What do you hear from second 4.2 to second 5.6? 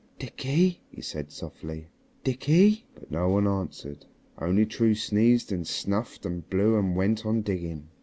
Only True sneezed